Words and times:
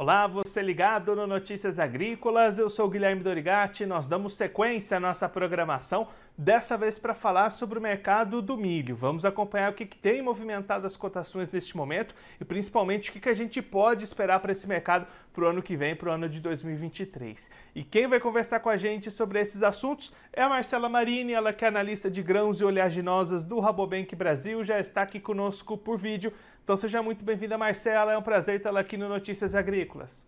Olá, 0.00 0.26
você 0.26 0.62
ligado 0.62 1.14
no 1.14 1.26
Notícias 1.26 1.78
Agrícolas, 1.78 2.58
eu 2.58 2.70
sou 2.70 2.88
Guilherme 2.88 3.22
Dorigati, 3.22 3.84
nós 3.84 4.06
damos 4.06 4.34
sequência 4.34 4.96
à 4.96 5.00
nossa 5.00 5.28
programação, 5.28 6.08
dessa 6.38 6.74
vez 6.78 6.98
para 6.98 7.12
falar 7.12 7.50
sobre 7.50 7.78
o 7.78 7.82
mercado 7.82 8.40
do 8.40 8.56
milho. 8.56 8.96
Vamos 8.96 9.26
acompanhar 9.26 9.70
o 9.70 9.74
que, 9.74 9.84
que 9.84 9.98
tem 9.98 10.22
movimentado 10.22 10.86
as 10.86 10.96
cotações 10.96 11.50
neste 11.50 11.76
momento 11.76 12.14
e 12.40 12.46
principalmente 12.46 13.10
o 13.10 13.12
que, 13.12 13.20
que 13.20 13.28
a 13.28 13.34
gente 13.34 13.60
pode 13.60 14.02
esperar 14.02 14.40
para 14.40 14.52
esse 14.52 14.66
mercado 14.66 15.06
para 15.34 15.44
o 15.44 15.48
ano 15.48 15.62
que 15.62 15.76
vem, 15.76 15.94
para 15.94 16.08
o 16.08 16.12
ano 16.12 16.30
de 16.30 16.40
2023. 16.40 17.50
E 17.74 17.84
quem 17.84 18.06
vai 18.06 18.18
conversar 18.18 18.60
com 18.60 18.70
a 18.70 18.78
gente 18.78 19.10
sobre 19.10 19.38
esses 19.38 19.62
assuntos 19.62 20.14
é 20.32 20.40
a 20.40 20.48
Marcela 20.48 20.88
Marini, 20.88 21.34
ela 21.34 21.52
que 21.52 21.62
é 21.62 21.68
analista 21.68 22.10
de 22.10 22.22
grãos 22.22 22.58
e 22.58 22.64
oleaginosas 22.64 23.44
do 23.44 23.60
Rabobank 23.60 24.16
Brasil, 24.16 24.64
já 24.64 24.80
está 24.80 25.02
aqui 25.02 25.20
conosco 25.20 25.76
por 25.76 25.98
vídeo. 25.98 26.32
Então 26.70 26.76
seja 26.76 27.02
muito 27.02 27.24
bem-vinda, 27.24 27.58
Marcela. 27.58 28.12
É 28.12 28.16
um 28.16 28.22
prazer 28.22 28.62
tê-la 28.62 28.78
aqui 28.78 28.96
no 28.96 29.08
Notícias 29.08 29.56
Agrícolas. 29.56 30.24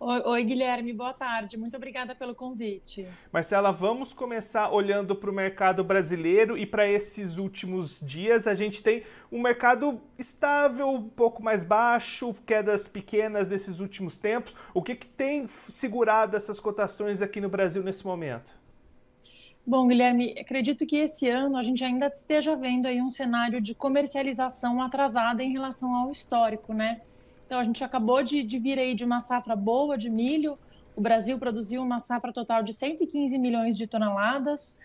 Oi, 0.00 0.20
oi, 0.24 0.42
Guilherme, 0.42 0.92
boa 0.92 1.14
tarde. 1.14 1.56
Muito 1.56 1.76
obrigada 1.76 2.12
pelo 2.12 2.34
convite. 2.34 3.06
Marcela, 3.32 3.70
vamos 3.70 4.12
começar 4.12 4.68
olhando 4.70 5.14
para 5.14 5.30
o 5.30 5.32
mercado 5.32 5.84
brasileiro 5.84 6.58
e 6.58 6.66
para 6.66 6.88
esses 6.88 7.38
últimos 7.38 8.00
dias. 8.00 8.48
A 8.48 8.54
gente 8.56 8.82
tem 8.82 9.04
um 9.30 9.40
mercado 9.40 10.00
estável, 10.18 10.88
um 10.88 11.08
pouco 11.08 11.40
mais 11.40 11.62
baixo, 11.62 12.34
quedas 12.44 12.88
pequenas 12.88 13.48
nesses 13.48 13.78
últimos 13.78 14.16
tempos. 14.16 14.56
O 14.74 14.82
que, 14.82 14.96
que 14.96 15.06
tem 15.06 15.46
segurado 15.46 16.36
essas 16.36 16.58
cotações 16.58 17.22
aqui 17.22 17.40
no 17.40 17.48
Brasil 17.48 17.84
nesse 17.84 18.04
momento? 18.04 18.52
Bom, 19.68 19.88
Guilherme, 19.88 20.32
acredito 20.38 20.86
que 20.86 20.96
esse 20.96 21.28
ano 21.28 21.56
a 21.56 21.62
gente 21.62 21.82
ainda 21.82 22.06
esteja 22.06 22.54
vendo 22.54 22.86
aí 22.86 23.02
um 23.02 23.10
cenário 23.10 23.60
de 23.60 23.74
comercialização 23.74 24.80
atrasada 24.80 25.42
em 25.42 25.50
relação 25.50 25.92
ao 25.92 26.08
histórico, 26.08 26.72
né? 26.72 27.00
Então 27.44 27.58
a 27.58 27.64
gente 27.64 27.82
acabou 27.82 28.22
de, 28.22 28.44
de 28.44 28.60
vir 28.60 28.78
aí 28.78 28.94
de 28.94 29.04
uma 29.04 29.20
safra 29.20 29.56
boa 29.56 29.98
de 29.98 30.08
milho. 30.08 30.56
O 30.94 31.00
Brasil 31.00 31.36
produziu 31.40 31.82
uma 31.82 31.98
safra 31.98 32.32
total 32.32 32.62
de 32.62 32.72
115 32.72 33.36
milhões 33.38 33.76
de 33.76 33.88
toneladas. 33.88 34.78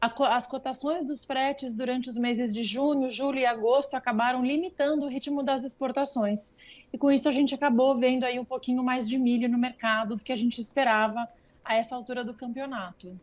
A, 0.00 0.12
as 0.34 0.48
cotações 0.48 1.06
dos 1.06 1.24
fretes 1.24 1.76
durante 1.76 2.08
os 2.08 2.16
meses 2.16 2.52
de 2.52 2.64
junho, 2.64 3.08
julho 3.08 3.38
e 3.38 3.46
agosto 3.46 3.94
acabaram 3.94 4.44
limitando 4.44 5.06
o 5.06 5.08
ritmo 5.08 5.44
das 5.44 5.62
exportações. 5.62 6.56
E 6.92 6.98
com 6.98 7.08
isso 7.08 7.28
a 7.28 7.32
gente 7.32 7.54
acabou 7.54 7.96
vendo 7.96 8.24
aí 8.24 8.36
um 8.40 8.44
pouquinho 8.44 8.82
mais 8.82 9.08
de 9.08 9.16
milho 9.16 9.48
no 9.48 9.58
mercado 9.58 10.16
do 10.16 10.24
que 10.24 10.32
a 10.32 10.36
gente 10.36 10.60
esperava 10.60 11.28
a 11.64 11.76
essa 11.76 11.94
altura 11.94 12.24
do 12.24 12.34
campeonato. 12.34 13.16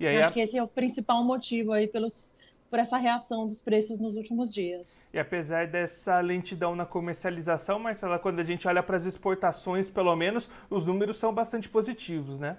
E 0.00 0.06
aí, 0.06 0.16
Acho 0.16 0.30
a... 0.30 0.32
que 0.32 0.40
esse 0.40 0.56
é 0.56 0.62
o 0.62 0.66
principal 0.66 1.22
motivo 1.22 1.72
aí 1.72 1.86
pelos, 1.86 2.38
por 2.70 2.78
essa 2.78 2.96
reação 2.96 3.46
dos 3.46 3.60
preços 3.60 3.98
nos 3.98 4.16
últimos 4.16 4.52
dias. 4.52 5.10
E 5.12 5.18
apesar 5.18 5.66
dessa 5.66 6.18
lentidão 6.20 6.74
na 6.74 6.86
comercialização, 6.86 7.78
Marcela, 7.78 8.18
quando 8.18 8.40
a 8.40 8.44
gente 8.44 8.66
olha 8.66 8.82
para 8.82 8.96
as 8.96 9.04
exportações, 9.04 9.90
pelo 9.90 10.16
menos, 10.16 10.48
os 10.70 10.86
números 10.86 11.18
são 11.18 11.34
bastante 11.34 11.68
positivos, 11.68 12.38
né? 12.38 12.56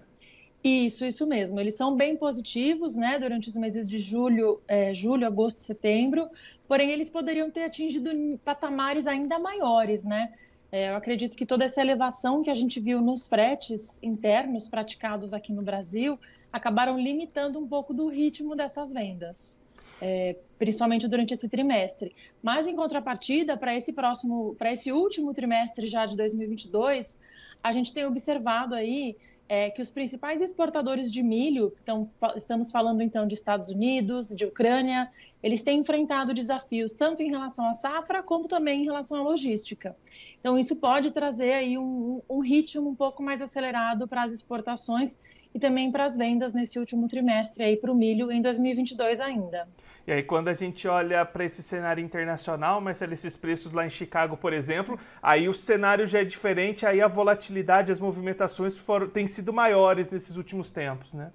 Isso, 0.63 1.03
isso 1.03 1.25
mesmo. 1.25 1.59
Eles 1.59 1.73
são 1.73 1.95
bem 1.95 2.15
positivos, 2.15 2.95
né, 2.95 3.17
durante 3.17 3.49
os 3.49 3.55
meses 3.55 3.89
de 3.89 3.97
julho, 3.97 4.61
é, 4.67 4.93
julho, 4.93 5.25
agosto, 5.25 5.59
setembro. 5.59 6.29
Porém, 6.67 6.91
eles 6.91 7.09
poderiam 7.09 7.49
ter 7.49 7.63
atingido 7.63 8.11
patamares 8.45 9.07
ainda 9.07 9.39
maiores, 9.39 10.05
né? 10.05 10.31
É, 10.71 10.89
eu 10.89 10.95
acredito 10.95 11.35
que 11.35 11.45
toda 11.45 11.65
essa 11.65 11.81
elevação 11.81 12.43
que 12.43 12.49
a 12.49 12.55
gente 12.55 12.79
viu 12.79 13.01
nos 13.01 13.27
fretes 13.27 14.01
internos 14.03 14.67
praticados 14.67 15.33
aqui 15.33 15.51
no 15.51 15.63
Brasil 15.63 16.17
acabaram 16.51 16.99
limitando 16.99 17.59
um 17.59 17.67
pouco 17.67 17.93
do 17.93 18.07
ritmo 18.07 18.55
dessas 18.55 18.91
vendas, 18.91 19.63
é, 20.01 20.35
principalmente 20.57 21.07
durante 21.07 21.33
esse 21.33 21.47
trimestre. 21.47 22.13
Mas, 22.41 22.67
em 22.67 22.75
contrapartida, 22.75 23.55
para 23.55 23.75
esse 23.75 23.93
próximo, 23.93 24.55
para 24.55 24.71
esse 24.71 24.91
último 24.91 25.33
trimestre 25.33 25.87
já 25.87 26.05
de 26.05 26.15
2022, 26.17 27.19
a 27.63 27.71
gente 27.71 27.93
tem 27.93 28.05
observado 28.05 28.73
aí 28.73 29.15
é, 29.47 29.69
que 29.69 29.81
os 29.81 29.91
principais 29.91 30.41
exportadores 30.41 31.11
de 31.11 31.21
milho, 31.21 31.73
então, 31.81 32.09
estamos 32.37 32.71
falando 32.71 33.01
então 33.01 33.27
de 33.27 33.33
Estados 33.33 33.67
Unidos, 33.67 34.29
de 34.29 34.45
Ucrânia, 34.45 35.11
eles 35.43 35.61
têm 35.61 35.79
enfrentado 35.79 36.33
desafios 36.33 36.93
tanto 36.93 37.21
em 37.21 37.29
relação 37.29 37.69
à 37.69 37.73
safra 37.73 38.23
como 38.23 38.47
também 38.47 38.81
em 38.81 38.85
relação 38.85 39.17
à 39.17 39.21
logística. 39.21 39.93
Então, 40.39 40.57
isso 40.57 40.77
pode 40.77 41.11
trazer 41.11 41.51
aí 41.51 41.77
um, 41.77 42.21
um 42.29 42.39
ritmo 42.39 42.89
um 42.89 42.95
pouco 42.95 43.21
mais 43.21 43.41
acelerado 43.41 44.07
para 44.07 44.23
as 44.23 44.31
exportações 44.31 45.19
e 45.53 45.59
também 45.59 45.91
para 45.91 46.05
as 46.05 46.15
vendas 46.15 46.53
nesse 46.53 46.79
último 46.79 47.07
trimestre 47.07 47.63
aí 47.63 47.77
para 47.77 47.91
o 47.91 47.95
milho 47.95 48.31
em 48.31 48.41
2022 48.41 49.19
ainda. 49.19 49.67
E 50.07 50.11
aí 50.11 50.23
quando 50.23 50.47
a 50.47 50.53
gente 50.53 50.87
olha 50.87 51.25
para 51.25 51.45
esse 51.45 51.61
cenário 51.61 52.03
internacional, 52.03 52.81
mas 52.81 53.01
esses 53.01 53.37
preços 53.37 53.71
lá 53.71 53.85
em 53.85 53.89
Chicago, 53.89 54.35
por 54.35 54.53
exemplo, 54.53 54.99
aí 55.21 55.47
o 55.47 55.53
cenário 55.53 56.07
já 56.07 56.21
é 56.21 56.23
diferente, 56.23 56.85
aí 56.85 57.01
a 57.01 57.07
volatilidade, 57.07 57.91
as 57.91 57.99
movimentações 57.99 58.77
foram, 58.77 59.07
têm 59.07 59.27
sido 59.27 59.53
maiores 59.53 60.09
nesses 60.09 60.35
últimos 60.35 60.71
tempos, 60.71 61.13
né? 61.13 61.31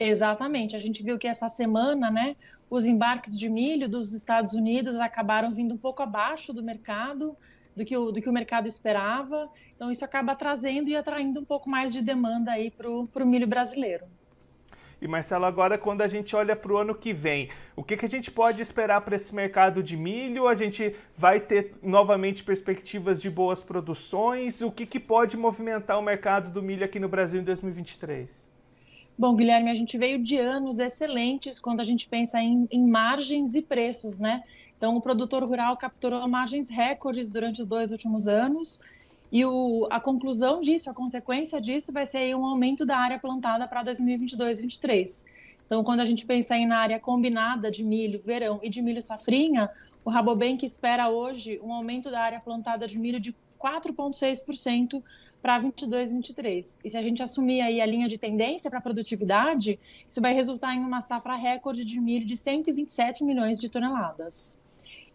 Exatamente. 0.00 0.76
A 0.76 0.78
gente 0.78 1.02
viu 1.02 1.18
que 1.18 1.26
essa 1.26 1.48
semana, 1.48 2.10
né, 2.10 2.36
os 2.70 2.86
embarques 2.86 3.36
de 3.36 3.48
milho 3.48 3.88
dos 3.88 4.12
Estados 4.12 4.52
Unidos 4.52 5.00
acabaram 5.00 5.50
vindo 5.50 5.74
um 5.74 5.78
pouco 5.78 6.02
abaixo 6.02 6.52
do 6.52 6.62
mercado, 6.62 7.34
do 7.78 7.84
que 7.84 7.96
o, 7.96 8.12
do 8.12 8.20
que 8.20 8.28
o 8.28 8.32
mercado 8.32 8.66
esperava. 8.66 9.48
Então, 9.74 9.90
isso 9.90 10.04
acaba 10.04 10.34
trazendo 10.34 10.88
e 10.88 10.96
atraindo 10.96 11.40
um 11.40 11.44
pouco 11.44 11.70
mais 11.70 11.92
de 11.92 12.02
demanda 12.02 12.50
aí 12.52 12.70
para 12.70 12.90
o 12.90 13.26
milho 13.26 13.46
brasileiro. 13.46 14.04
E 15.00 15.06
Marcelo, 15.06 15.44
agora 15.44 15.78
quando 15.78 16.02
a 16.02 16.08
gente 16.08 16.34
olha 16.34 16.56
para 16.56 16.72
o 16.72 16.76
ano 16.76 16.92
que 16.92 17.12
vem, 17.12 17.48
o 17.76 17.84
que, 17.84 17.96
que 17.96 18.04
a 18.04 18.08
gente 18.08 18.32
pode 18.32 18.60
esperar 18.60 19.00
para 19.02 19.14
esse 19.14 19.32
mercado 19.32 19.80
de 19.80 19.96
milho? 19.96 20.48
A 20.48 20.56
gente 20.56 20.92
vai 21.16 21.38
ter 21.38 21.76
novamente 21.80 22.42
perspectivas 22.42 23.22
de 23.22 23.30
boas 23.30 23.62
produções? 23.62 24.60
O 24.60 24.72
que, 24.72 24.84
que 24.84 24.98
pode 24.98 25.36
movimentar 25.36 26.00
o 26.00 26.02
mercado 26.02 26.50
do 26.50 26.60
milho 26.60 26.84
aqui 26.84 26.98
no 26.98 27.08
Brasil 27.08 27.40
em 27.40 27.44
2023? 27.44 28.48
Bom, 29.16 29.34
Guilherme, 29.34 29.70
a 29.70 29.74
gente 29.74 29.96
veio 29.96 30.20
de 30.20 30.36
anos 30.36 30.80
excelentes 30.80 31.60
quando 31.60 31.78
a 31.78 31.84
gente 31.84 32.08
pensa 32.08 32.40
em, 32.40 32.66
em 32.70 32.88
margens 32.88 33.54
e 33.54 33.62
preços, 33.62 34.18
né? 34.18 34.42
Então, 34.78 34.96
o 34.96 35.00
produtor 35.00 35.42
rural 35.42 35.76
capturou 35.76 36.26
margens 36.28 36.70
recordes 36.70 37.28
durante 37.30 37.60
os 37.60 37.66
dois 37.66 37.90
últimos 37.90 38.28
anos. 38.28 38.80
E 39.30 39.44
o, 39.44 39.88
a 39.90 40.00
conclusão 40.00 40.60
disso, 40.60 40.88
a 40.88 40.94
consequência 40.94 41.60
disso, 41.60 41.92
vai 41.92 42.06
ser 42.06 42.34
um 42.36 42.46
aumento 42.46 42.86
da 42.86 42.96
área 42.96 43.18
plantada 43.18 43.66
para 43.66 43.84
2022-2023. 43.84 45.26
Então, 45.66 45.82
quando 45.82 46.00
a 46.00 46.04
gente 46.04 46.24
pensa 46.24 46.56
na 46.64 46.78
área 46.78 47.00
combinada 47.00 47.72
de 47.72 47.82
milho, 47.82 48.20
verão 48.20 48.60
e 48.62 48.70
de 48.70 48.80
milho 48.80 49.02
safrinha, 49.02 49.68
o 50.04 50.10
Rabobank 50.10 50.64
espera 50.64 51.10
hoje 51.10 51.60
um 51.62 51.72
aumento 51.72 52.08
da 52.08 52.20
área 52.20 52.40
plantada 52.40 52.86
de 52.86 52.96
milho 52.98 53.18
de 53.18 53.34
4,6% 53.60 55.02
para 55.42 55.58
22, 55.58 56.12
23. 56.12 56.80
E 56.84 56.90
se 56.90 56.96
a 56.96 57.02
gente 57.02 57.22
assumir 57.22 57.60
aí 57.60 57.80
a 57.80 57.86
linha 57.86 58.08
de 58.08 58.16
tendência 58.16 58.70
para 58.70 58.80
produtividade, 58.80 59.78
isso 60.08 60.20
vai 60.20 60.32
resultar 60.32 60.74
em 60.74 60.80
uma 60.80 61.02
safra 61.02 61.36
recorde 61.36 61.84
de 61.84 62.00
milho 62.00 62.24
de 62.24 62.36
127 62.36 63.24
milhões 63.24 63.58
de 63.58 63.68
toneladas. 63.68 64.62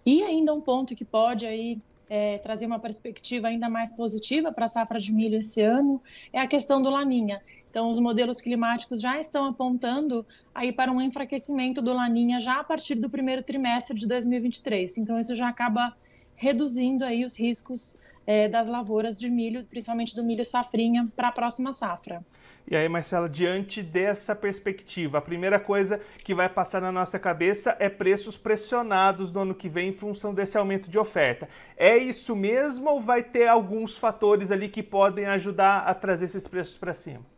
E 0.05 0.23
ainda 0.23 0.53
um 0.53 0.61
ponto 0.61 0.95
que 0.95 1.05
pode 1.05 1.45
aí 1.45 1.79
é, 2.09 2.37
trazer 2.39 2.65
uma 2.65 2.79
perspectiva 2.79 3.47
ainda 3.47 3.69
mais 3.69 3.91
positiva 3.91 4.51
para 4.51 4.65
a 4.65 4.67
safra 4.67 4.99
de 4.99 5.11
milho 5.11 5.39
esse 5.39 5.61
ano 5.61 6.01
é 6.31 6.39
a 6.39 6.47
questão 6.47 6.81
do 6.81 6.89
laninha. 6.89 7.41
Então, 7.69 7.89
os 7.89 7.97
modelos 7.97 8.39
climáticos 8.39 9.01
já 9.01 9.19
estão 9.19 9.45
apontando 9.45 10.23
aí 10.53 10.71
para 10.71 10.91
um 10.91 11.01
enfraquecimento 11.01 11.81
do 11.81 11.91
laninha 11.91 12.39
já 12.39 12.59
a 12.59 12.63
partir 12.63 12.93
do 12.93 13.09
primeiro 13.09 13.41
trimestre 13.41 13.97
de 13.97 14.07
2023. 14.07 14.99
Então, 14.99 15.19
isso 15.19 15.33
já 15.33 15.47
acaba 15.47 15.95
reduzindo 16.35 17.03
aí 17.03 17.25
os 17.25 17.35
riscos 17.39 17.97
é, 18.25 18.47
das 18.47 18.69
lavouras 18.69 19.17
de 19.17 19.29
milho, 19.29 19.65
principalmente 19.65 20.15
do 20.15 20.23
milho 20.23 20.45
safrinha, 20.45 21.07
para 21.15 21.29
a 21.29 21.31
próxima 21.31 21.73
safra. 21.73 22.23
E 22.69 22.75
aí, 22.75 22.87
Marcela, 22.87 23.27
diante 23.27 23.83
dessa 23.83 24.33
perspectiva, 24.33 25.17
a 25.17 25.21
primeira 25.21 25.59
coisa 25.59 25.99
que 26.23 26.33
vai 26.33 26.47
passar 26.47 26.81
na 26.81 26.91
nossa 26.91 27.19
cabeça 27.19 27.75
é 27.77 27.89
preços 27.89 28.37
pressionados 28.37 29.31
no 29.31 29.41
ano 29.41 29.53
que 29.53 29.67
vem 29.67 29.89
em 29.89 29.93
função 29.93 30.33
desse 30.33 30.57
aumento 30.57 30.89
de 30.89 30.97
oferta. 30.97 31.49
É 31.75 31.97
isso 31.97 32.35
mesmo 32.35 32.89
ou 32.89 33.01
vai 33.01 33.21
ter 33.21 33.47
alguns 33.47 33.97
fatores 33.97 34.49
ali 34.49 34.69
que 34.69 34.81
podem 34.81 35.25
ajudar 35.25 35.79
a 35.79 35.93
trazer 35.93 36.25
esses 36.25 36.47
preços 36.47 36.77
para 36.77 36.93
cima? 36.93 37.32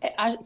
É, 0.00 0.40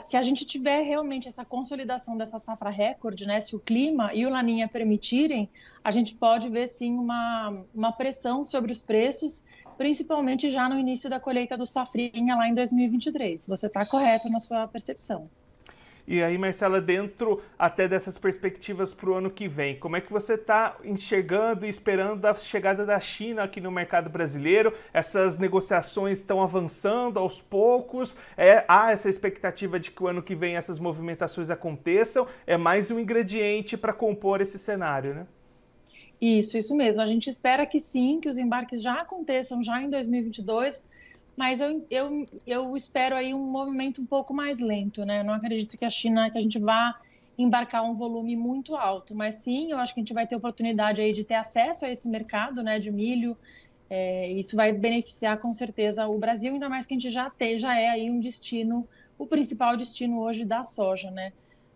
se 0.00 0.16
a 0.16 0.22
gente 0.22 0.44
tiver 0.44 0.82
realmente 0.82 1.26
essa 1.26 1.44
consolidação 1.44 2.16
dessa 2.16 2.38
safra 2.38 2.70
recorde, 2.70 3.26
né, 3.26 3.40
se 3.40 3.56
o 3.56 3.58
clima 3.58 4.14
e 4.14 4.24
o 4.24 4.30
Laninha 4.30 4.68
permitirem, 4.68 5.48
a 5.82 5.90
gente 5.90 6.14
pode 6.14 6.48
ver 6.48 6.68
sim 6.68 6.96
uma, 6.96 7.64
uma 7.74 7.90
pressão 7.90 8.44
sobre 8.44 8.70
os 8.70 8.82
preços, 8.82 9.44
principalmente 9.76 10.48
já 10.48 10.68
no 10.68 10.78
início 10.78 11.10
da 11.10 11.18
colheita 11.18 11.56
do 11.56 11.66
safrinha 11.66 12.36
lá 12.36 12.48
em 12.48 12.54
2023. 12.54 13.48
Você 13.48 13.66
está 13.66 13.84
correto 13.84 14.28
na 14.30 14.38
sua 14.38 14.68
percepção. 14.68 15.28
E 16.10 16.24
aí, 16.24 16.36
Marcela, 16.36 16.80
dentro 16.80 17.40
até 17.56 17.86
dessas 17.86 18.18
perspectivas 18.18 18.92
para 18.92 19.10
o 19.10 19.14
ano 19.14 19.30
que 19.30 19.46
vem, 19.46 19.78
como 19.78 19.94
é 19.94 20.00
que 20.00 20.10
você 20.10 20.34
está 20.34 20.76
enxergando 20.82 21.64
e 21.64 21.68
esperando 21.68 22.26
a 22.26 22.34
chegada 22.34 22.84
da 22.84 22.98
China 22.98 23.44
aqui 23.44 23.60
no 23.60 23.70
mercado 23.70 24.10
brasileiro? 24.10 24.74
Essas 24.92 25.38
negociações 25.38 26.18
estão 26.18 26.42
avançando 26.42 27.20
aos 27.20 27.40
poucos? 27.40 28.16
É, 28.36 28.64
há 28.66 28.90
essa 28.90 29.08
expectativa 29.08 29.78
de 29.78 29.92
que 29.92 30.02
o 30.02 30.08
ano 30.08 30.20
que 30.20 30.34
vem 30.34 30.56
essas 30.56 30.80
movimentações 30.80 31.48
aconteçam? 31.48 32.26
É 32.44 32.56
mais 32.56 32.90
um 32.90 32.98
ingrediente 32.98 33.76
para 33.76 33.92
compor 33.92 34.40
esse 34.40 34.58
cenário, 34.58 35.14
né? 35.14 35.26
Isso, 36.20 36.58
isso 36.58 36.74
mesmo. 36.74 37.00
A 37.00 37.06
gente 37.06 37.30
espera 37.30 37.64
que 37.64 37.78
sim, 37.78 38.18
que 38.20 38.28
os 38.28 38.36
embarques 38.36 38.82
já 38.82 38.94
aconteçam 38.94 39.62
já 39.62 39.80
em 39.80 39.88
2022, 39.88 40.90
mas 41.40 41.58
eu, 41.58 41.86
eu, 41.88 42.28
eu 42.46 42.76
espero 42.76 43.16
aí 43.16 43.32
um 43.32 43.50
movimento 43.50 43.98
um 44.02 44.04
pouco 44.04 44.34
mais 44.34 44.60
lento, 44.60 45.06
né? 45.06 45.20
Eu 45.20 45.24
não 45.24 45.32
acredito 45.32 45.74
que 45.74 45.86
a 45.86 45.88
China, 45.88 46.30
que 46.30 46.36
a 46.36 46.40
gente 46.42 46.58
vá 46.58 47.00
embarcar 47.38 47.82
um 47.82 47.94
volume 47.94 48.36
muito 48.36 48.76
alto, 48.76 49.14
mas 49.14 49.36
sim, 49.36 49.72
eu 49.72 49.78
acho 49.78 49.94
que 49.94 50.00
a 50.00 50.02
gente 50.02 50.12
vai 50.12 50.26
ter 50.26 50.36
oportunidade 50.36 51.00
aí 51.00 51.14
de 51.14 51.24
ter 51.24 51.36
acesso 51.36 51.86
a 51.86 51.90
esse 51.90 52.10
mercado, 52.10 52.62
né, 52.62 52.78
de 52.78 52.90
milho. 52.90 53.38
É, 53.88 54.30
isso 54.32 54.54
vai 54.54 54.70
beneficiar 54.70 55.38
com 55.38 55.50
certeza 55.54 56.06
o 56.06 56.18
Brasil, 56.18 56.52
ainda 56.52 56.68
mais 56.68 56.84
que 56.84 56.92
a 56.92 56.98
gente 56.98 57.08
já 57.08 57.30
tem, 57.30 57.56
já 57.56 57.74
é 57.74 57.88
aí 57.88 58.10
um 58.10 58.20
destino, 58.20 58.86
o 59.16 59.26
principal 59.26 59.78
destino 59.78 60.20
hoje 60.20 60.44
da 60.44 60.62
soja, 60.62 61.10
né? 61.10 61.32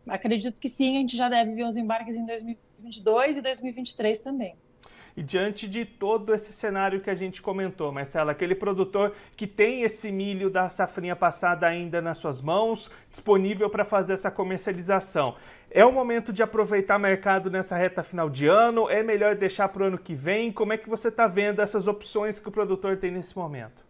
Acredito 0.07 0.61
que 0.61 0.69
sim, 0.69 0.99
a 0.99 1.01
gente 1.01 1.17
já 1.17 1.31
deve 1.31 1.55
ver 1.55 1.65
os 1.65 1.79
embarques 1.79 2.19
em 2.19 2.27
2022 2.27 3.39
e 3.39 3.41
2023 3.41 4.21
também. 4.21 4.55
E 5.17 5.23
diante 5.23 5.69
de 5.69 5.85
todo 5.85 6.35
esse 6.35 6.53
cenário 6.53 7.01
que 7.01 7.09
a 7.09 7.15
gente 7.15 7.41
comentou, 7.41 7.93
Marcela, 7.93 8.33
aquele 8.33 8.55
produtor 8.55 9.15
que 9.37 9.47
tem 9.47 9.83
esse 9.83 10.11
milho 10.11 10.51
da 10.51 10.69
safrinha 10.69 11.15
passada 11.15 11.69
ainda 11.69 12.03
nas 12.03 12.19
suas 12.19 12.41
mãos, 12.41 12.91
disponível 13.09 13.71
para 13.71 13.85
fazer 13.85 14.15
essa 14.15 14.29
comercialização, 14.29 15.37
é 15.71 15.85
o 15.85 15.93
momento 15.93 16.33
de 16.33 16.43
aproveitar 16.43 16.99
mercado 16.99 17.49
nessa 17.49 17.77
reta 17.77 18.03
final 18.03 18.29
de 18.29 18.47
ano? 18.49 18.91
É 18.91 19.05
melhor 19.05 19.37
deixar 19.37 19.69
para 19.69 19.85
o 19.85 19.87
ano 19.87 19.99
que 19.99 20.15
vem? 20.15 20.51
Como 20.51 20.73
é 20.73 20.77
que 20.77 20.89
você 20.89 21.09
está 21.09 21.29
vendo 21.29 21.63
essas 21.63 21.87
opções 21.87 22.41
que 22.41 22.49
o 22.49 22.53
produtor 22.53 22.97
tem 22.97 23.13
nesse 23.13 23.37
momento? 23.37 23.85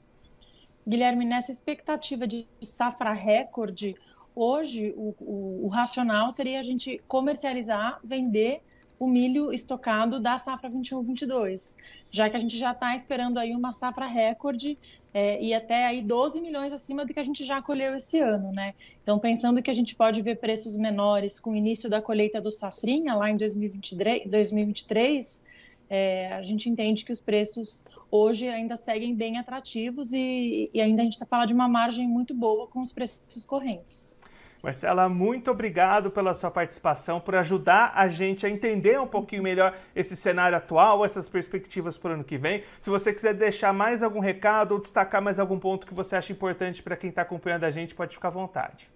Guilherme, 0.87 1.25
nessa 1.25 1.51
expectativa 1.51 2.27
de 2.27 2.47
safra 2.61 3.15
recorde, 3.15 3.97
hoje 4.35 4.93
o, 4.95 5.15
o, 5.19 5.65
o 5.65 5.69
racional 5.69 6.31
seria 6.31 6.59
a 6.59 6.63
gente 6.63 7.01
comercializar, 7.09 7.99
vender 8.05 8.63
o 8.99 9.07
milho 9.07 9.53
estocado 9.53 10.21
da 10.21 10.39
safra 10.39 10.71
21-22, 10.71 11.77
já 12.11 12.31
que 12.31 12.37
a 12.37 12.41
gente 12.41 12.57
já 12.57 12.73
está 12.73 12.95
esperando 12.95 13.39
aí 13.39 13.55
uma 13.55 13.73
safra 13.73 14.07
recorde 14.07 14.79
é, 15.13 15.43
e 15.43 15.53
até 15.55 15.87
aí 15.87 16.03
12 16.03 16.41
milhões 16.41 16.73
acima 16.73 17.05
do 17.05 17.13
que 17.13 17.21
a 17.21 17.25
gente 17.25 17.45
já 17.45 17.61
colheu 17.63 17.97
esse 17.97 18.21
ano, 18.21 18.53
né? 18.53 18.75
Então, 19.03 19.19
pensando 19.19 19.63
que 19.63 19.71
a 19.71 19.75
gente 19.75 19.95
pode 19.95 20.23
ver 20.23 20.37
preços 20.37 20.77
menores 20.77 21.39
com 21.39 21.51
o 21.51 21.57
início 21.57 21.89
da 21.89 22.03
colheita 22.03 22.41
do 22.41 22.51
safrinha 22.51 23.15
lá 23.15 23.31
em 23.31 23.37
2023, 23.37 24.29
2023 24.31 25.45
é, 25.89 26.33
a 26.33 26.43
gente 26.43 26.69
entende 26.69 27.05
que 27.05 27.13
os 27.13 27.21
preços 27.21 27.85
hoje 28.11 28.49
ainda 28.49 28.77
seguem 28.77 29.15
bem 29.15 29.39
atrativos 29.39 30.13
e, 30.13 30.71
e 30.73 30.81
ainda 30.81 31.03
a 31.03 31.05
gente 31.05 31.15
está 31.15 31.27
falando 31.27 31.49
de 31.49 31.55
uma 31.55 31.69
margem 31.69 32.09
muito 32.09 32.35
boa 32.35 32.67
com 32.67 32.81
os 32.81 32.93
preços 32.93 33.45
correntes. 33.45 34.17
Marcela, 34.65 35.11
muito 35.11 35.51
obrigado 35.51 36.11
pela 36.11 36.33
sua 36.33 36.51
participação, 36.51 37.21
por 37.21 37.35
ajudar 37.35 37.93
a 37.95 38.09
gente 38.09 38.47
a 38.47 38.49
entender 38.49 38.99
um 38.99 39.07
pouquinho 39.07 39.43
melhor 39.43 39.77
esse 39.95 40.17
cenário 40.17 40.57
atual, 40.57 41.05
essas 41.05 41.29
perspectivas 41.29 41.99
para 41.99 42.13
o 42.13 42.15
ano 42.15 42.25
que 42.25 42.39
vem. 42.39 42.63
Se 42.81 42.89
você 42.89 43.13
quiser 43.13 43.35
deixar 43.35 43.75
mais 43.75 44.03
algum 44.03 44.21
recado 44.21 44.73
ou 44.73 44.81
destacar 44.81 45.21
mais 45.21 45.39
algum 45.39 45.59
ponto 45.59 45.87
que 45.87 45.93
você 45.93 46.17
acha 46.17 46.33
importante 46.33 46.83
para 46.83 46.97
quem 46.97 47.11
está 47.11 47.21
acompanhando 47.21 47.65
a 47.65 47.71
gente, 47.71 47.95
pode 47.95 48.15
ficar 48.15 48.29
à 48.29 48.31
vontade. 48.31 48.91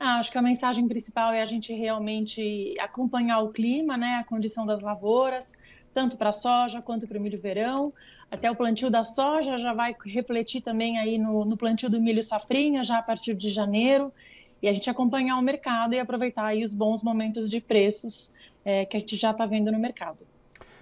Ah, 0.00 0.18
acho 0.18 0.32
que 0.32 0.38
a 0.38 0.42
mensagem 0.42 0.88
principal 0.88 1.32
é 1.32 1.40
a 1.40 1.46
gente 1.46 1.72
realmente 1.72 2.74
acompanhar 2.80 3.38
o 3.38 3.50
clima, 3.50 3.96
né, 3.96 4.16
a 4.16 4.24
condição 4.24 4.66
das 4.66 4.82
lavouras, 4.82 5.56
tanto 5.94 6.16
para 6.16 6.30
a 6.30 6.32
soja 6.32 6.82
quanto 6.82 7.06
para 7.06 7.18
o 7.18 7.20
milho 7.20 7.38
verão. 7.38 7.92
Até 8.28 8.50
o 8.50 8.56
plantio 8.56 8.90
da 8.90 9.04
soja 9.04 9.58
já 9.58 9.72
vai 9.72 9.94
refletir 10.04 10.60
também 10.60 10.98
aí 10.98 11.18
no, 11.18 11.44
no 11.44 11.56
plantio 11.56 11.88
do 11.88 12.00
milho 12.00 12.22
safrinha, 12.22 12.82
já 12.82 12.98
a 12.98 13.02
partir 13.02 13.34
de 13.34 13.48
janeiro 13.48 14.12
e 14.62 14.68
a 14.68 14.72
gente 14.72 14.88
acompanhar 14.88 15.36
o 15.36 15.42
mercado 15.42 15.94
e 15.94 15.98
aproveitar 15.98 16.46
aí 16.46 16.62
os 16.62 16.72
bons 16.72 17.02
momentos 17.02 17.50
de 17.50 17.60
preços 17.60 18.32
é, 18.64 18.84
que 18.84 18.96
a 18.96 19.00
gente 19.00 19.16
já 19.16 19.32
está 19.32 19.44
vendo 19.44 19.72
no 19.72 19.78
mercado. 19.78 20.24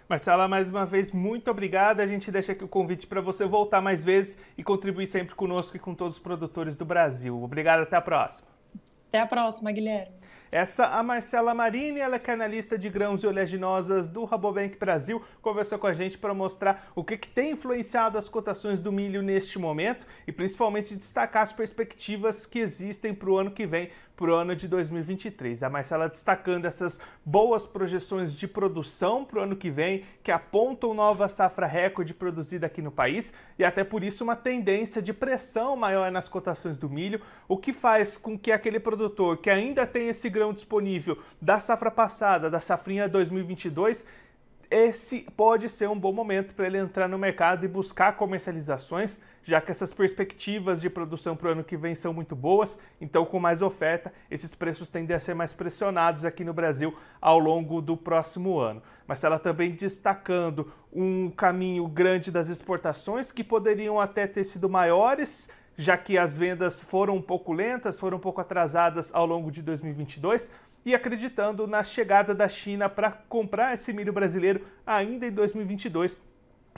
Marcela, 0.09 0.49
mais 0.49 0.69
uma 0.69 0.85
vez, 0.85 1.12
muito 1.12 1.50
obrigada. 1.50 2.03
A 2.03 2.06
gente 2.06 2.32
deixa 2.32 2.50
aqui 2.53 2.65
o 2.65 2.69
convite 2.69 3.06
para 3.06 3.21
você 3.21 3.47
voltar 3.47 3.81
mais 3.81 4.03
vezes 4.03 4.37
e 4.59 4.62
contribuir 4.65 5.06
sempre 5.06 5.37
conosco 5.37 5.77
e 5.77 5.81
com 5.81 5.94
todos 5.94 6.17
os 6.17 6.21
produtores 6.21 6.77
do 6.77 6.85
Brasil. 6.85 7.41
Obrigado, 7.41 7.82
até 7.82 7.97
a 7.97 8.00
próxima. 8.00 8.49
Até 9.09 9.21
a 9.21 9.27
próxima, 9.27 9.71
Guilherme. 9.71 10.12
Essa 10.52 10.87
a 10.87 11.02
Marcela 11.02 11.55
Marini, 11.55 12.00
ela 12.00 12.17
é 12.17 12.19
canalista 12.19 12.76
de 12.76 12.88
grãos 12.88 13.23
e 13.23 13.26
oleaginosas 13.26 14.08
do 14.08 14.25
Rabobank 14.25 14.76
Brasil, 14.76 15.23
conversou 15.41 15.79
com 15.79 15.87
a 15.87 15.93
gente 15.93 16.19
para 16.19 16.35
mostrar 16.35 16.91
o 16.93 17.05
que, 17.05 17.17
que, 17.17 17.29
tem 17.29 17.52
influenciado 17.52 18.19
as 18.19 18.29
cotações 18.29 18.81
do 18.81 18.91
milho 18.91 19.23
neste 19.23 19.61
momento 19.61 20.05
e 20.26 20.32
principalmente 20.32 20.97
destacar 20.97 21.44
as 21.44 21.52
perspectivas 21.52 22.47
que 22.47 22.58
existem 22.58 23.14
para 23.14 23.31
o 23.31 23.38
ano 23.38 23.52
que 23.52 23.64
vem 23.64 23.91
para 24.20 24.32
o 24.32 24.35
ano 24.35 24.55
de 24.55 24.69
2023. 24.69 25.62
A 25.62 25.70
Marcela 25.70 26.06
destacando 26.06 26.67
essas 26.67 27.00
boas 27.25 27.64
projeções 27.64 28.35
de 28.35 28.46
produção 28.46 29.25
para 29.25 29.38
o 29.38 29.43
ano 29.43 29.56
que 29.56 29.70
vem, 29.70 30.05
que 30.23 30.31
apontam 30.31 30.93
nova 30.93 31.26
safra 31.26 31.67
recorde 31.67 32.12
produzida 32.12 32.67
aqui 32.67 32.82
no 32.82 32.91
país 32.91 33.32
e 33.58 33.64
até 33.64 33.82
por 33.82 34.05
isso 34.05 34.23
uma 34.23 34.37
tendência 34.37 35.00
de 35.00 35.14
pressão 35.14 35.75
maior 35.75 36.12
nas 36.12 36.29
cotações 36.29 36.76
do 36.76 36.91
milho, 36.91 37.23
o 37.49 37.56
que 37.56 37.73
faz 37.73 38.19
com 38.19 38.38
que 38.38 38.53
aquele 38.53 38.79
produtor 38.79 39.38
que 39.38 39.49
ainda 39.49 39.87
tem 39.87 40.08
esse 40.08 40.29
disponível 40.52 41.19
da 41.40 41.60
safra 41.60 41.90
passada, 41.90 42.50
da 42.50 42.60
safrinha 42.60 43.08
2022, 43.08 44.06
esse 44.70 45.26
pode 45.37 45.69
ser 45.69 45.88
um 45.88 45.98
bom 45.98 46.12
momento 46.12 46.54
para 46.54 46.64
ele 46.64 46.78
entrar 46.78 47.08
no 47.08 47.19
mercado 47.19 47.64
e 47.64 47.69
buscar 47.69 48.16
comercializações, 48.16 49.19
já 49.42 49.60
que 49.60 49.72
essas 49.72 49.92
perspectivas 49.92 50.81
de 50.81 50.88
produção 50.88 51.34
para 51.34 51.48
o 51.48 51.50
ano 51.50 51.64
que 51.64 51.76
vem 51.76 51.92
são 51.92 52.12
muito 52.12 52.37
boas. 52.37 52.78
Então, 53.00 53.26
com 53.26 53.40
mais 53.40 53.62
oferta, 53.62 54.12
esses 54.31 54.54
preços 54.54 54.88
tendem 54.88 55.16
a 55.16 55.19
ser 55.19 55.34
mais 55.34 55.52
pressionados 55.52 56.25
aqui 56.25 56.44
no 56.44 56.54
Brasil 56.54 56.96
ao 57.20 57.38
longo 57.38 57.82
do 57.82 57.96
próximo 57.96 58.60
ano. 58.60 58.81
Mas 59.08 59.25
ela 59.25 59.40
também 59.40 59.72
destacando 59.72 60.72
um 60.93 61.31
caminho 61.31 61.88
grande 61.88 62.31
das 62.31 62.48
exportações 62.48 63.32
que 63.32 63.43
poderiam 63.43 63.98
até 63.98 64.25
ter 64.25 64.44
sido 64.44 64.69
maiores 64.69 65.48
já 65.81 65.97
que 65.97 66.19
as 66.19 66.37
vendas 66.37 66.82
foram 66.82 67.17
um 67.17 67.23
pouco 67.23 67.55
lentas, 67.55 67.99
foram 67.99 68.19
um 68.19 68.21
pouco 68.21 68.38
atrasadas 68.38 69.15
ao 69.15 69.25
longo 69.25 69.50
de 69.50 69.62
2022, 69.62 70.50
e 70.85 70.94
acreditando 70.94 71.67
na 71.67 71.82
chegada 71.82 72.35
da 72.35 72.49
China 72.49 72.87
para 72.88 73.11
comprar 73.11 73.73
esse 73.73 73.91
milho 73.93 74.12
brasileiro 74.12 74.67
ainda 74.87 75.27
em 75.27 75.31
2022 75.31 76.21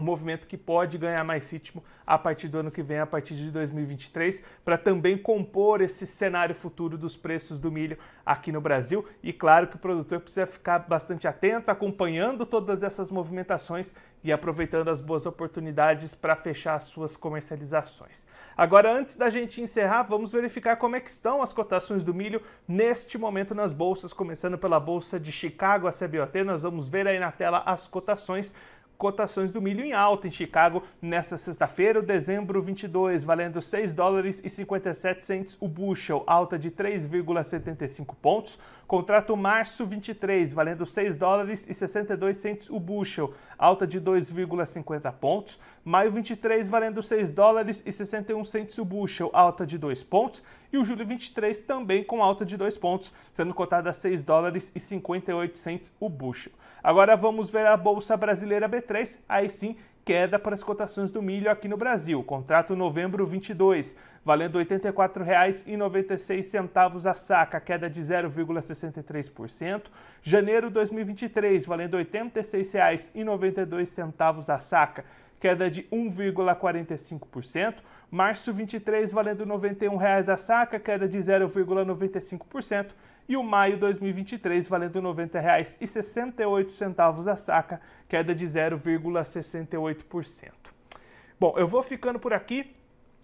um 0.00 0.04
movimento 0.04 0.46
que 0.46 0.56
pode 0.56 0.98
ganhar 0.98 1.22
mais 1.24 1.50
ritmo 1.50 1.82
a 2.06 2.18
partir 2.18 2.48
do 2.48 2.58
ano 2.58 2.70
que 2.70 2.82
vem, 2.82 2.98
a 2.98 3.06
partir 3.06 3.34
de 3.34 3.50
2023, 3.50 4.44
para 4.64 4.76
também 4.76 5.16
compor 5.16 5.80
esse 5.80 6.06
cenário 6.06 6.54
futuro 6.54 6.98
dos 6.98 7.16
preços 7.16 7.58
do 7.58 7.70
milho 7.70 7.96
aqui 8.24 8.50
no 8.50 8.60
Brasil. 8.60 9.06
E 9.22 9.32
claro 9.32 9.68
que 9.68 9.76
o 9.76 9.78
produtor 9.78 10.20
precisa 10.20 10.46
ficar 10.46 10.80
bastante 10.80 11.28
atento, 11.28 11.70
acompanhando 11.70 12.44
todas 12.44 12.82
essas 12.82 13.10
movimentações 13.10 13.94
e 14.24 14.32
aproveitando 14.32 14.88
as 14.88 15.00
boas 15.00 15.26
oportunidades 15.26 16.14
para 16.14 16.36
fechar 16.36 16.74
as 16.74 16.84
suas 16.84 17.16
comercializações. 17.16 18.24
Agora, 18.56 18.92
antes 18.92 19.16
da 19.16 19.30
gente 19.30 19.60
encerrar, 19.60 20.04
vamos 20.04 20.32
verificar 20.32 20.76
como 20.76 20.96
é 20.96 21.00
que 21.00 21.10
estão 21.10 21.42
as 21.42 21.52
cotações 21.52 22.04
do 22.04 22.14
milho 22.14 22.40
neste 22.66 23.18
momento 23.18 23.54
nas 23.54 23.72
bolsas, 23.72 24.12
começando 24.12 24.56
pela 24.56 24.78
bolsa 24.78 25.18
de 25.18 25.32
Chicago, 25.32 25.86
a 25.86 25.92
CBOT. 25.92 26.44
Nós 26.44 26.62
vamos 26.62 26.88
ver 26.88 27.06
aí 27.06 27.18
na 27.18 27.32
tela 27.32 27.62
as 27.66 27.88
cotações 27.88 28.54
cotações 29.02 29.50
do 29.50 29.60
milho 29.60 29.84
em 29.84 29.92
alta 29.92 30.28
em 30.28 30.30
Chicago 30.30 30.84
nesta 31.02 31.36
sexta-feira, 31.36 32.00
dezembro 32.00 32.62
22, 32.62 33.24
valendo 33.24 33.60
6 33.60 33.92
dólares 33.92 34.40
e 34.44 34.48
57 34.48 35.24
cents 35.24 35.56
o 35.58 35.66
bushel, 35.66 36.22
alta 36.24 36.56
de 36.56 36.70
3,75 36.70 38.14
pontos. 38.22 38.60
Contrato 38.92 39.34
março 39.34 39.86
23, 39.86 40.52
valendo 40.52 40.84
6 40.84 41.14
dólares 41.14 41.66
e 41.66 41.72
62 41.72 42.36
cents 42.36 42.68
o 42.68 42.78
bushel, 42.78 43.32
alta 43.56 43.86
de 43.86 43.98
2,50 43.98 45.10
pontos. 45.14 45.58
Maio 45.82 46.10
23, 46.10 46.68
valendo 46.68 47.02
6 47.02 47.30
dólares 47.30 47.82
e 47.86 47.90
61 47.90 48.44
cents 48.44 48.76
o 48.76 48.84
bushel, 48.84 49.30
alta 49.32 49.64
de 49.64 49.78
2 49.78 50.02
pontos. 50.02 50.42
E 50.70 50.76
o 50.76 50.84
julho 50.84 51.06
23 51.06 51.62
também 51.62 52.04
com 52.04 52.22
alta 52.22 52.44
de 52.44 52.54
2 52.54 52.76
pontos, 52.76 53.14
sendo 53.30 53.54
cotado 53.54 53.88
a 53.88 53.94
6 53.94 54.22
dólares 54.22 54.70
e 54.74 54.78
58 54.78 55.56
cents 55.56 55.90
o 55.98 56.10
bushel. 56.10 56.52
Agora 56.82 57.16
vamos 57.16 57.48
ver 57.48 57.64
a 57.64 57.78
Bolsa 57.78 58.14
Brasileira 58.14 58.68
B3, 58.68 59.20
aí 59.26 59.48
sim 59.48 59.74
queda 60.04 60.38
para 60.38 60.54
as 60.54 60.62
cotações 60.62 61.10
do 61.10 61.22
milho 61.22 61.50
aqui 61.50 61.66
no 61.68 61.76
Brasil. 61.76 62.22
Contrato 62.22 62.76
novembro 62.76 63.24
22, 63.24 63.96
valendo 64.24 64.58
R$ 64.58 64.64
84,96 64.64 67.10
a 67.10 67.14
saca, 67.14 67.60
queda 67.60 67.88
de 67.88 68.00
0,63%. 68.00 69.84
Janeiro 70.22 70.68
2023, 70.70 71.64
valendo 71.66 71.96
R$ 71.96 72.04
86,92 72.04 74.54
a 74.54 74.58
saca, 74.58 75.04
queda 75.38 75.70
de 75.70 75.84
1,45%. 75.84 77.76
Março 78.10 78.52
23, 78.52 79.12
valendo 79.12 79.44
R$ 79.44 79.50
91,00 79.50 80.32
a 80.32 80.36
saca, 80.36 80.78
queda 80.78 81.08
de 81.08 81.18
0,95% 81.18 82.90
e 83.28 83.36
o 83.36 83.42
maio 83.42 83.76
2023 83.78 84.68
valendo 84.68 85.00
R$ 85.00 85.06
90,68 85.06 87.26
a 87.26 87.36
saca, 87.36 87.80
queda 88.08 88.34
de 88.34 88.46
0,68%. 88.46 90.50
Bom, 91.38 91.54
eu 91.56 91.66
vou 91.66 91.82
ficando 91.82 92.18
por 92.18 92.32
aqui. 92.32 92.74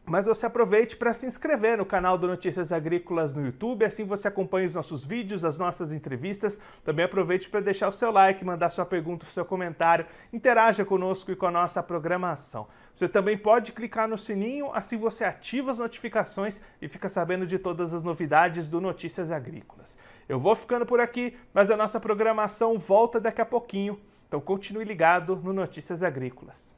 Mas 0.08 0.24
você 0.24 0.46
aproveite 0.46 0.96
para 0.96 1.12
se 1.12 1.26
inscrever 1.26 1.76
no 1.76 1.84
canal 1.84 2.16
do 2.16 2.26
Notícias 2.26 2.72
Agrícolas 2.72 3.34
no 3.34 3.44
YouTube, 3.44 3.84
assim 3.84 4.04
você 4.04 4.26
acompanha 4.26 4.66
os 4.66 4.74
nossos 4.74 5.04
vídeos, 5.04 5.44
as 5.44 5.58
nossas 5.58 5.92
entrevistas. 5.92 6.58
Também 6.82 7.04
aproveite 7.04 7.48
para 7.48 7.60
deixar 7.60 7.88
o 7.88 7.92
seu 7.92 8.10
like, 8.10 8.44
mandar 8.44 8.70
sua 8.70 8.86
pergunta, 8.86 9.26
seu 9.26 9.44
comentário, 9.44 10.06
interaja 10.32 10.84
conosco 10.84 11.30
e 11.30 11.36
com 11.36 11.46
a 11.46 11.50
nossa 11.50 11.82
programação. 11.82 12.66
Você 12.94 13.08
também 13.08 13.36
pode 13.36 13.72
clicar 13.72 14.08
no 14.08 14.16
sininho, 14.16 14.72
assim 14.72 14.96
você 14.96 15.24
ativa 15.24 15.70
as 15.70 15.78
notificações 15.78 16.62
e 16.80 16.88
fica 16.88 17.08
sabendo 17.08 17.46
de 17.46 17.58
todas 17.58 17.92
as 17.92 18.02
novidades 18.02 18.66
do 18.66 18.80
Notícias 18.80 19.30
Agrícolas. 19.30 19.98
Eu 20.28 20.40
vou 20.40 20.54
ficando 20.54 20.86
por 20.86 21.00
aqui, 21.00 21.36
mas 21.52 21.70
a 21.70 21.76
nossa 21.76 22.00
programação 22.00 22.78
volta 22.78 23.20
daqui 23.20 23.40
a 23.40 23.46
pouquinho, 23.46 24.00
então 24.26 24.40
continue 24.40 24.84
ligado 24.84 25.36
no 25.36 25.52
Notícias 25.52 26.02
Agrícolas. 26.02 26.77